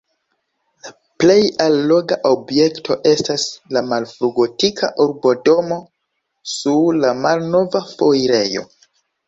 La 0.85 0.91
plej 1.23 1.43
alloga 1.65 2.17
objekto 2.29 2.97
estas 3.11 3.45
la 3.77 3.85
malfrugotika 3.91 4.91
urbodomo 5.07 5.79
sur 6.57 7.01
la 7.07 7.15
Malnova 7.23 7.87
Foirejo. 7.95 8.69